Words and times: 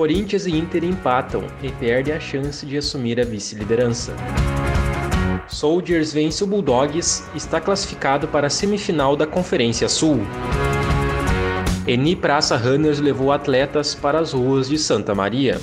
Corinthians 0.00 0.46
e 0.46 0.56
Inter 0.56 0.82
empatam 0.82 1.44
e 1.62 1.70
perdem 1.70 2.14
a 2.14 2.18
chance 2.18 2.64
de 2.64 2.78
assumir 2.78 3.20
a 3.20 3.22
vice-liderança. 3.22 4.14
Soldiers 5.46 6.10
vence 6.10 6.42
o 6.42 6.46
Bulldogs 6.46 7.22
e 7.34 7.36
está 7.36 7.60
classificado 7.60 8.26
para 8.26 8.46
a 8.46 8.50
semifinal 8.50 9.14
da 9.14 9.26
Conferência 9.26 9.90
Sul. 9.90 10.20
Eni 11.86 12.16
Praça 12.16 12.56
Runners 12.56 12.98
levou 12.98 13.30
atletas 13.30 13.94
para 13.94 14.18
as 14.18 14.32
ruas 14.32 14.70
de 14.70 14.78
Santa 14.78 15.14
Maria. 15.14 15.60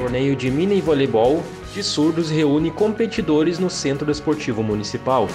Torneio 0.00 0.34
de 0.34 0.50
mini 0.50 0.80
voleibol 0.80 1.42
de 1.74 1.82
surdos 1.82 2.30
reúne 2.30 2.70
competidores 2.70 3.58
no 3.58 3.68
Centro 3.68 4.10
Esportivo 4.10 4.62
Municipal. 4.62 5.28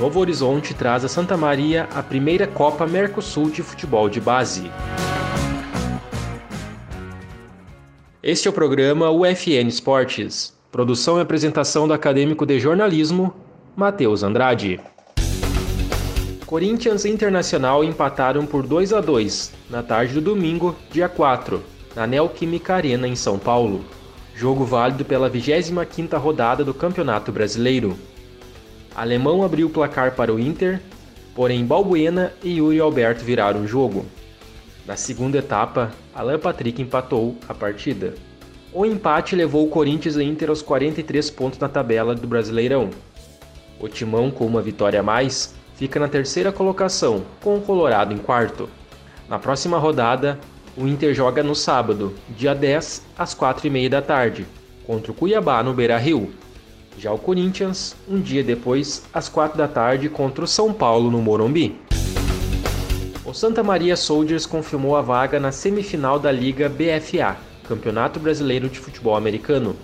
Novo 0.00 0.18
Horizonte 0.18 0.74
traz 0.74 1.04
a 1.04 1.08
Santa 1.08 1.36
Maria 1.36 1.88
a 1.94 2.02
primeira 2.02 2.48
Copa 2.48 2.84
Mercosul 2.84 3.48
de 3.48 3.62
futebol 3.62 4.08
de 4.08 4.20
base. 4.20 4.68
Este 8.22 8.46
é 8.46 8.50
o 8.52 8.54
programa 8.54 9.10
UFN 9.10 9.66
Esportes. 9.66 10.56
Produção 10.70 11.18
e 11.18 11.20
apresentação 11.20 11.88
do 11.88 11.92
acadêmico 11.92 12.46
de 12.46 12.60
jornalismo, 12.60 13.34
Matheus 13.74 14.22
Andrade. 14.22 14.78
Corinthians 16.46 17.04
e 17.04 17.10
Internacional 17.10 17.82
empataram 17.82 18.46
por 18.46 18.64
2 18.64 18.92
a 18.92 19.00
2 19.00 19.52
na 19.68 19.82
tarde 19.82 20.14
do 20.14 20.20
domingo, 20.20 20.76
dia 20.92 21.08
4, 21.08 21.60
na 21.96 22.06
Neoquímica 22.06 22.76
Arena 22.76 23.08
em 23.08 23.16
São 23.16 23.40
Paulo. 23.40 23.84
Jogo 24.36 24.64
válido 24.64 25.04
pela 25.04 25.28
25ª 25.28 26.16
rodada 26.16 26.64
do 26.64 26.72
Campeonato 26.72 27.32
Brasileiro. 27.32 27.98
Alemão 28.94 29.42
abriu 29.42 29.66
o 29.66 29.70
placar 29.70 30.14
para 30.14 30.32
o 30.32 30.38
Inter, 30.38 30.80
porém 31.34 31.66
Balbuena 31.66 32.32
e 32.40 32.58
Yuri 32.58 32.78
Alberto 32.78 33.24
viraram 33.24 33.62
o 33.62 33.66
jogo. 33.66 34.06
Na 34.84 34.96
segunda 34.96 35.38
etapa, 35.38 35.92
Alan 36.12 36.40
Patrick 36.40 36.82
empatou 36.82 37.36
a 37.48 37.54
partida. 37.54 38.14
O 38.72 38.84
empate 38.84 39.36
levou 39.36 39.64
o 39.64 39.68
Corinthians 39.68 40.16
e 40.16 40.24
Inter 40.24 40.50
aos 40.50 40.60
43 40.60 41.30
pontos 41.30 41.58
na 41.60 41.68
tabela 41.68 42.16
do 42.16 42.26
Brasileirão. 42.26 42.90
O 43.78 43.88
Timão, 43.88 44.30
com 44.30 44.44
uma 44.44 44.60
vitória 44.60 44.98
a 44.98 45.02
mais, 45.02 45.54
fica 45.76 46.00
na 46.00 46.08
terceira 46.08 46.50
colocação, 46.50 47.22
com 47.40 47.56
o 47.56 47.60
Colorado 47.60 48.12
em 48.12 48.18
quarto. 48.18 48.68
Na 49.28 49.38
próxima 49.38 49.78
rodada, 49.78 50.38
o 50.76 50.88
Inter 50.88 51.14
joga 51.14 51.44
no 51.44 51.54
sábado, 51.54 52.14
dia 52.30 52.54
10, 52.54 53.02
às 53.16 53.34
4h30 53.34 53.88
da 53.88 54.02
tarde, 54.02 54.46
contra 54.84 55.12
o 55.12 55.14
Cuiabá 55.14 55.62
no 55.62 55.74
Beira-Rio. 55.74 56.32
Já 56.98 57.12
o 57.12 57.18
Corinthians, 57.18 57.94
um 58.08 58.20
dia 58.20 58.42
depois, 58.42 59.04
às 59.14 59.28
4 59.28 59.56
da 59.56 59.68
tarde, 59.68 60.08
contra 60.08 60.44
o 60.44 60.48
São 60.48 60.72
Paulo 60.72 61.10
no 61.10 61.20
Morumbi. 61.20 61.78
O 63.32 63.34
Santa 63.34 63.62
Maria 63.62 63.96
Soldiers 63.96 64.44
confirmou 64.44 64.94
a 64.94 65.00
vaga 65.00 65.40
na 65.40 65.50
semifinal 65.50 66.18
da 66.18 66.30
Liga 66.30 66.68
BFA, 66.68 67.38
Campeonato 67.66 68.20
Brasileiro 68.20 68.68
de 68.68 68.78
Futebol 68.78 69.16
Americano. 69.16 69.74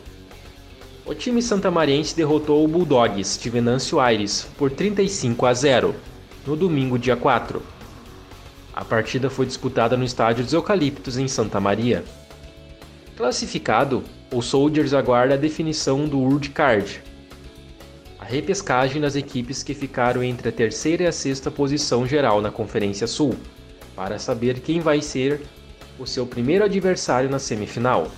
O 1.06 1.14
time 1.14 1.40
santamariense 1.40 2.14
derrotou 2.14 2.62
o 2.62 2.68
Bulldogs 2.68 3.38
de 3.40 3.48
Venâncio 3.48 4.00
Aires 4.00 4.46
por 4.58 4.70
35 4.70 5.46
a 5.46 5.54
0 5.54 5.94
no 6.46 6.56
domingo, 6.56 6.98
dia 6.98 7.16
4. 7.16 7.62
A 8.74 8.84
partida 8.84 9.30
foi 9.30 9.46
disputada 9.46 9.96
no 9.96 10.04
estádio 10.04 10.44
dos 10.44 10.52
Eucaliptos, 10.52 11.16
em 11.16 11.26
Santa 11.26 11.58
Maria. 11.58 12.04
Classificado, 13.16 14.04
o 14.30 14.42
Soldiers 14.42 14.92
aguarda 14.92 15.32
a 15.32 15.38
definição 15.38 16.06
do 16.06 16.18
World 16.18 16.50
Card, 16.50 17.00
repescagem 18.28 19.00
das 19.00 19.16
equipes 19.16 19.62
que 19.62 19.72
ficaram 19.72 20.22
entre 20.22 20.50
a 20.50 20.52
terceira 20.52 21.04
e 21.04 21.06
a 21.06 21.12
sexta 21.12 21.50
posição 21.50 22.06
geral 22.06 22.42
na 22.42 22.50
Conferência 22.50 23.06
Sul, 23.06 23.34
para 23.96 24.18
saber 24.18 24.60
quem 24.60 24.80
vai 24.80 25.00
ser 25.00 25.40
o 25.98 26.06
seu 26.06 26.26
primeiro 26.26 26.62
adversário 26.62 27.30
na 27.30 27.38
semifinal. 27.38 28.08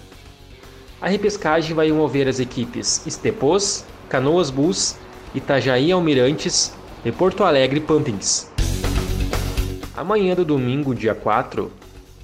A 1.01 1.09
repescagem 1.09 1.77
vai 1.77 1.91
envolver 1.91 2.27
as 2.27 2.41
equipes 2.41 3.07
Estepos, 3.07 3.85
Canoas 4.09 4.51
Bulls, 4.51 4.99
Itajaí 5.33 5.93
Almirantes 5.93 6.73
e 7.05 7.13
Porto 7.13 7.45
Alegre 7.45 7.79
Pumpings. 7.79 8.51
A 9.97 10.03
manhã 10.03 10.35
do 10.35 10.45
domingo, 10.45 10.93
dia 10.93 11.15
4, 11.15 11.71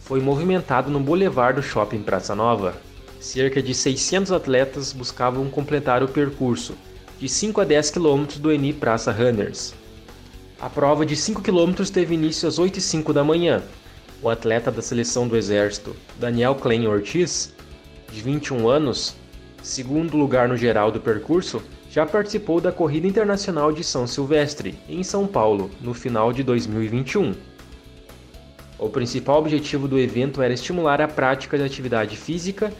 foi 0.01 0.21
movimentado 0.21 0.91
no 0.91 0.99
Boulevard 0.99 1.61
do 1.61 1.63
Shopping 1.63 2.03
Praça 2.03 2.35
Nova. 2.35 2.75
Cerca 3.21 3.63
de 3.63 3.73
600 3.73 4.33
atletas 4.33 4.93
buscavam 4.93 5.49
completar 5.49 6.03
o 6.03 6.09
percurso 6.09 6.75
de 7.19 7.29
5 7.29 7.63
a 7.63 7.65
10 7.65 7.91
km 7.93 8.27
do 8.39 8.53
Eni 8.53 8.75
Praça 8.75 9.11
Runners. 9.11 9.75
A 10.61 10.69
prova 10.69 11.07
de 11.07 11.17
5 11.17 11.41
km 11.41 11.73
teve 11.93 12.15
início 12.15 12.47
às 12.47 12.59
8 12.59 12.75
h 12.75 12.81
05 12.81 13.13
da 13.13 13.25
manhã. 13.25 13.63
O 14.23 14.29
atleta 14.29 14.71
da 14.71 14.83
seleção 14.83 15.27
do 15.27 15.37
Exército, 15.37 15.97
Daniel 16.19 16.55
Klein 16.55 16.87
Ortiz, 16.87 17.55
de 18.13 18.21
21 18.21 18.69
anos, 18.69 19.15
segundo 19.63 20.17
lugar 20.17 20.49
no 20.49 20.57
geral 20.57 20.91
do 20.91 21.01
percurso, 21.01 21.63
já 21.91 22.05
participou 22.05 22.61
da 22.61 22.71
Corrida 22.71 23.07
Internacional 23.07 23.73
de 23.73 23.83
São 23.83 24.07
Silvestre, 24.07 24.79
em 24.87 25.03
São 25.03 25.27
Paulo, 25.27 25.71
no 25.81 25.95
final 25.95 26.33
de 26.33 26.43
2021. 26.43 27.35
O 28.79 28.91
principal 28.91 29.39
objetivo 29.39 29.89
do 29.89 29.99
evento 29.99 30.43
era 30.43 30.53
estimular 30.53 31.01
a 31.01 31.09
prática 31.09 31.57
de 31.57 31.65
atividade 31.65 32.15
física 32.15 32.71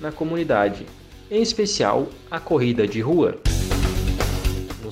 na 0.00 0.10
comunidade, 0.10 0.84
em 1.30 1.40
especial 1.40 2.08
a 2.28 2.40
corrida 2.40 2.88
de 2.88 3.00
rua. 3.00 3.38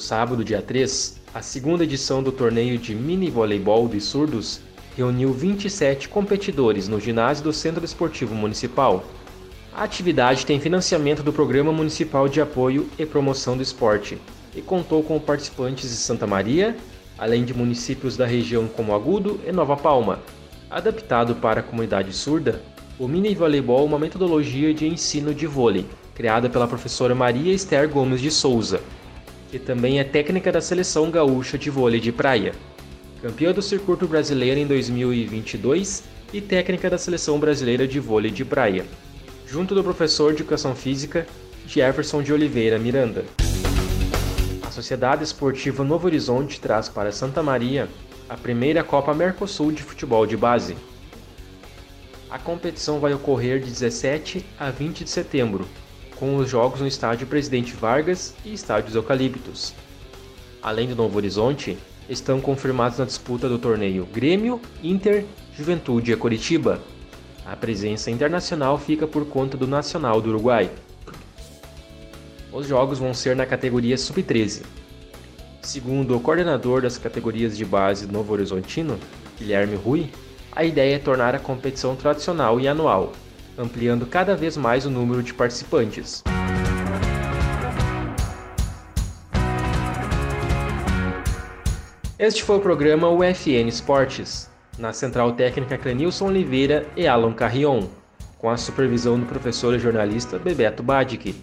Sábado, 0.02 0.42
dia 0.42 0.60
3, 0.60 1.20
a 1.32 1.40
segunda 1.40 1.84
edição 1.84 2.24
do 2.24 2.32
torneio 2.32 2.76
de 2.76 2.92
mini 2.92 3.30
voleibol 3.30 3.86
de 3.86 4.00
surdos 4.00 4.60
reuniu 4.96 5.32
27 5.32 6.08
competidores 6.08 6.88
no 6.88 6.98
ginásio 6.98 7.44
do 7.44 7.52
Centro 7.52 7.84
Esportivo 7.84 8.34
Municipal. 8.34 9.04
A 9.72 9.84
atividade 9.84 10.44
tem 10.44 10.58
financiamento 10.58 11.22
do 11.22 11.32
Programa 11.32 11.72
Municipal 11.72 12.28
de 12.28 12.40
Apoio 12.40 12.88
e 12.98 13.06
Promoção 13.06 13.56
do 13.56 13.62
Esporte 13.62 14.18
e 14.56 14.60
contou 14.60 15.04
com 15.04 15.20
participantes 15.20 15.88
de 15.88 15.96
Santa 15.96 16.26
Maria, 16.26 16.76
além 17.16 17.44
de 17.44 17.54
municípios 17.54 18.16
da 18.16 18.26
região 18.26 18.66
como 18.66 18.96
Agudo 18.96 19.38
e 19.46 19.52
Nova 19.52 19.76
Palma, 19.76 20.18
Adaptado 20.68 21.36
para 21.36 21.60
a 21.60 21.62
comunidade 21.62 22.12
surda, 22.12 22.60
o 22.98 23.06
mini 23.06 23.36
voleibol 23.36 23.82
é 23.82 23.84
uma 23.84 24.00
metodologia 24.00 24.74
de 24.74 24.84
ensino 24.84 25.32
de 25.32 25.46
vôlei, 25.46 25.86
criada 26.12 26.50
pela 26.50 26.66
professora 26.66 27.14
Maria 27.14 27.54
Esther 27.54 27.88
Gomes 27.88 28.20
de 28.20 28.32
Souza, 28.32 28.80
que 29.52 29.58
também 29.58 30.00
é 30.00 30.04
técnica 30.04 30.50
da 30.50 30.62
seleção 30.62 31.10
gaúcha 31.10 31.58
de 31.58 31.68
vôlei 31.68 32.00
de 32.00 32.10
praia, 32.10 32.54
campeã 33.20 33.52
do 33.52 33.60
circuito 33.60 34.08
brasileiro 34.08 34.58
em 34.58 34.66
2022 34.66 36.04
e 36.32 36.40
técnica 36.40 36.88
da 36.88 36.96
seleção 36.96 37.38
brasileira 37.38 37.86
de 37.86 38.00
vôlei 38.00 38.30
de 38.30 38.46
praia, 38.46 38.86
junto 39.46 39.74
do 39.74 39.84
professor 39.84 40.32
de 40.32 40.40
educação 40.40 40.74
física 40.74 41.26
Jefferson 41.66 42.22
de 42.22 42.32
Oliveira 42.32 42.78
Miranda. 42.78 43.26
A 44.62 44.70
Sociedade 44.70 45.22
Esportiva 45.22 45.84
Novo 45.84 46.06
Horizonte 46.06 46.58
traz 46.58 46.88
para 46.88 47.12
Santa 47.12 47.42
Maria 47.42 47.90
a 48.30 48.38
primeira 48.38 48.82
Copa 48.82 49.12
Mercosul 49.12 49.70
de 49.70 49.82
futebol 49.82 50.26
de 50.26 50.34
base. 50.34 50.74
A 52.30 52.38
competição 52.38 52.98
vai 52.98 53.12
ocorrer 53.12 53.60
de 53.60 53.66
17 53.66 54.46
a 54.58 54.70
20 54.70 55.04
de 55.04 55.10
setembro, 55.10 55.68
com 56.22 56.36
os 56.36 56.48
jogos 56.48 56.80
no 56.80 56.86
estádio 56.86 57.26
Presidente 57.26 57.74
Vargas 57.74 58.32
e 58.44 58.54
estádios 58.54 58.94
Eucaliptos. 58.94 59.74
Além 60.62 60.86
do 60.86 60.94
Novo 60.94 61.16
Horizonte, 61.16 61.76
estão 62.08 62.40
confirmados 62.40 62.98
na 63.00 63.04
disputa 63.04 63.48
do 63.48 63.58
torneio 63.58 64.06
Grêmio, 64.06 64.60
Inter, 64.84 65.24
Juventude 65.58 66.12
e 66.12 66.16
Curitiba. 66.16 66.80
A 67.44 67.56
presença 67.56 68.08
internacional 68.08 68.78
fica 68.78 69.04
por 69.04 69.26
conta 69.26 69.56
do 69.56 69.66
Nacional 69.66 70.20
do 70.20 70.28
Uruguai. 70.28 70.70
Os 72.52 72.68
jogos 72.68 73.00
vão 73.00 73.12
ser 73.12 73.34
na 73.34 73.44
categoria 73.44 73.98
Sub-13. 73.98 74.62
Segundo 75.60 76.16
o 76.16 76.20
coordenador 76.20 76.82
das 76.82 76.98
categorias 76.98 77.56
de 77.56 77.64
base 77.64 78.06
do 78.06 78.12
Novo 78.12 78.32
Horizontino, 78.32 78.96
Guilherme 79.36 79.74
Rui, 79.74 80.08
a 80.52 80.64
ideia 80.64 80.94
é 80.94 80.98
tornar 81.00 81.34
a 81.34 81.40
competição 81.40 81.96
tradicional 81.96 82.60
e 82.60 82.68
anual, 82.68 83.12
ampliando 83.56 84.06
cada 84.06 84.34
vez 84.34 84.56
mais 84.56 84.86
o 84.86 84.90
número 84.90 85.22
de 85.22 85.34
participantes. 85.34 86.22
Este 92.18 92.44
foi 92.44 92.56
o 92.58 92.60
programa 92.60 93.08
UFN 93.08 93.66
Esportes, 93.66 94.48
na 94.78 94.92
central 94.92 95.32
técnica 95.32 95.76
Clenilson 95.76 96.26
Oliveira 96.26 96.86
e 96.96 97.06
Alan 97.06 97.32
Carrion, 97.32 97.88
com 98.38 98.48
a 98.48 98.56
supervisão 98.56 99.18
do 99.18 99.26
professor 99.26 99.74
e 99.74 99.78
jornalista 99.78 100.38
Bebeto 100.38 100.82
Badic. 100.82 101.34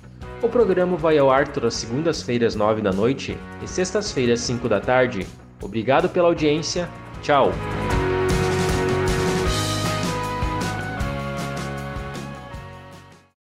O 0.42 0.48
programa 0.48 0.96
vai 0.96 1.18
ao 1.18 1.30
ar 1.30 1.50
todas 1.50 1.74
segundas-feiras, 1.74 2.56
9 2.56 2.82
da 2.82 2.94
noite 2.94 3.38
e 3.62 3.68
sextas-feiras, 3.68 4.40
5 4.40 4.70
da 4.70 4.80
tarde. 4.80 5.28
Obrigado 5.62 6.08
pela 6.08 6.30
audiência. 6.30 6.90
Tchau. 7.22 7.52